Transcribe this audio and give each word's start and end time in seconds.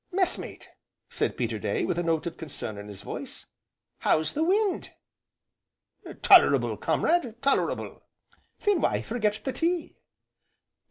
"Messmate," 0.11 0.67
said 1.11 1.37
Peterday, 1.37 1.85
with 1.85 1.99
a 1.99 2.01
note 2.01 2.25
of 2.25 2.35
concern 2.35 2.75
in 2.79 2.87
his 2.87 3.03
voice, 3.03 3.45
"how's 3.99 4.33
the 4.33 4.43
wind?" 4.43 4.89
"Tolerable, 6.23 6.75
comrade, 6.75 7.39
tolerable!" 7.43 8.01
"Then 8.65 8.81
why 8.81 9.03
forget 9.03 9.39
the 9.43 9.53
tea?" 9.53 9.93